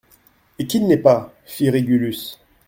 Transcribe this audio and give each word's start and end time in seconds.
Et 0.57 0.65
qui 0.65 0.81
ne 0.81 0.89
l'est 0.89 0.97
pas! 0.97 1.31
fit 1.45 1.69
Régulus. 1.69 2.39